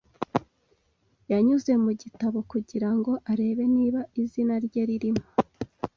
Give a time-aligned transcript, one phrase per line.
[1.31, 5.23] Yanyuze mu gitabo kugira ngo arebe niba izina rye ririmo.